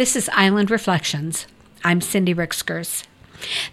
[0.00, 1.46] This is Island Reflections.
[1.84, 3.04] I'm Cindy Ricksgers.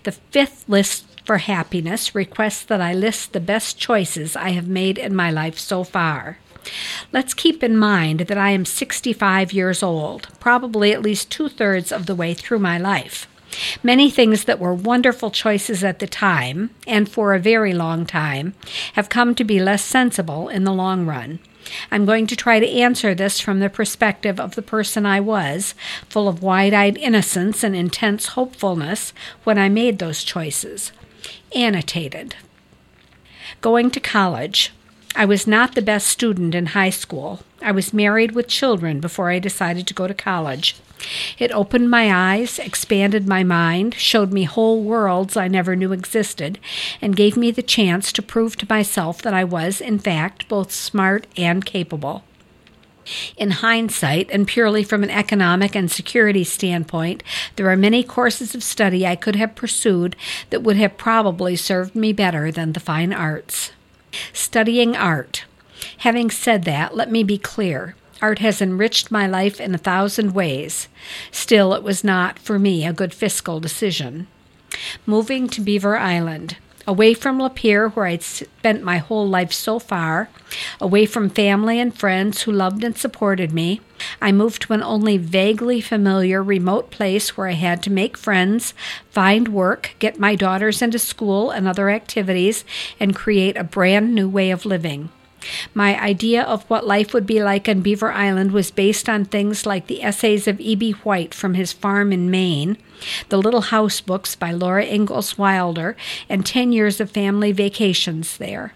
[0.04, 4.98] The fifth list for happiness requests that I list the best choices I have made
[4.98, 6.40] in my life so far.
[7.14, 11.94] Let's keep in mind that I am 65 years old, probably at least two thirds
[11.94, 13.26] of the way through my life.
[13.82, 18.54] Many things that were wonderful choices at the time, and for a very long time,
[18.96, 21.40] have come to be less sensible in the long run.
[21.92, 25.76] I'm going to try to answer this from the perspective of the person I was,
[26.10, 30.92] full of wide eyed innocence and intense hopefulness when I made those choices.
[31.56, 32.36] Annotated.
[33.62, 34.74] Going to college.
[35.16, 37.42] I was not the best student in high school.
[37.68, 40.78] I was married with children before I decided to go to college.
[41.38, 46.60] It opened my eyes, expanded my mind, showed me whole worlds I never knew existed,
[47.02, 50.72] and gave me the chance to prove to myself that I was, in fact, both
[50.72, 52.24] smart and capable.
[53.36, 57.22] In hindsight, and purely from an economic and security standpoint,
[57.58, 60.16] there are many courses of study I could have pursued
[60.52, 63.74] that would have probably served me better than the fine arts.
[64.32, 65.44] Studying art.
[66.00, 67.96] Having said that, let me be clear.
[68.22, 70.88] Art has enriched my life in a thousand ways.
[71.32, 74.28] Still, it was not, for me, a good fiscal decision.
[75.06, 80.30] Moving to Beaver Island, away from Lapeer, where I'd spent my whole life so far,
[80.80, 83.82] away from family and friends who loved and supported me,
[84.22, 88.74] I moved to an only vaguely familiar remote place where I had to make friends,
[89.10, 92.64] find work, get my daughters into school and other activities,
[93.00, 95.10] and create a brand new way of living.
[95.74, 99.66] My idea of what life would be like on Beaver Island was based on things
[99.66, 100.92] like the essays of E.B.
[101.04, 102.78] White from his farm in Maine,
[103.30, 105.96] the Little House books by Laura Ingalls Wilder,
[106.28, 108.74] and 10 years of family vacations there.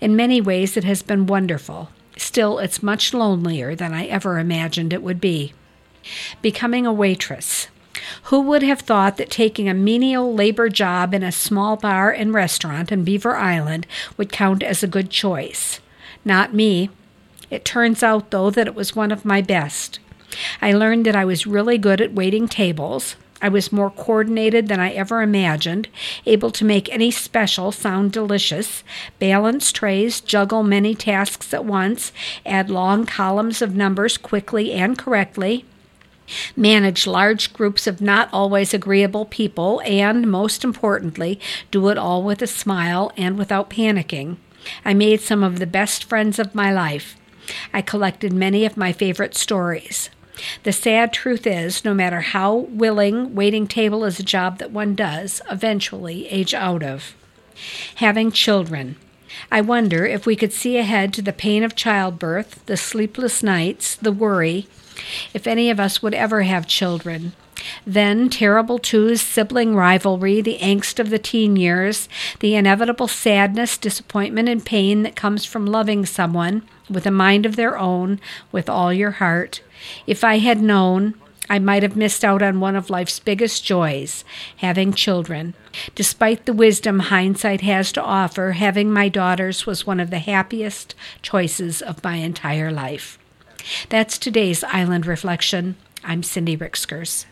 [0.00, 1.88] In many ways, it has been wonderful.
[2.16, 5.54] Still, it's much lonelier than I ever imagined it would be.
[6.42, 7.68] Becoming a waitress.
[8.24, 12.34] Who would have thought that taking a menial labor job in a small bar and
[12.34, 15.80] restaurant in Beaver Island would count as a good choice?
[16.24, 16.90] Not me.
[17.50, 19.98] It turns out, though, that it was one of my best.
[20.60, 23.16] I learned that I was really good at waiting tables.
[23.42, 25.88] I was more coordinated than I ever imagined,
[26.24, 28.84] able to make any special sound delicious,
[29.18, 32.12] balance trays, juggle many tasks at once,
[32.46, 35.64] add long columns of numbers quickly and correctly,
[36.54, 41.40] manage large groups of not always agreeable people, and, most importantly,
[41.72, 44.36] do it all with a smile and without panicking.
[44.84, 47.16] I made some of the best friends of my life.
[47.72, 50.10] I collected many of my favorite stories.
[50.62, 54.94] The sad truth is, no matter how willing, waiting table is a job that one
[54.94, 57.14] does eventually age out of.
[57.96, 58.96] Having children.
[59.50, 63.96] I wonder if we could see ahead to the pain of childbirth, the sleepless nights,
[63.96, 64.66] the worry,
[65.34, 67.32] if any of us would ever have children.
[67.86, 72.08] Then, terrible too, sibling rivalry, the angst of the teen years,
[72.40, 77.56] the inevitable sadness, disappointment, and pain that comes from loving someone with a mind of
[77.56, 78.20] their own,
[78.50, 79.62] with all your heart.
[80.06, 81.14] If I had known,
[81.50, 84.24] I might have missed out on one of life's biggest joys,
[84.56, 85.54] having children.
[85.94, 90.94] Despite the wisdom hindsight has to offer, having my daughters was one of the happiest
[91.20, 93.18] choices of my entire life.
[93.88, 95.76] That's today's Island Reflection.
[96.04, 97.26] I'm Cindy Ricksgers.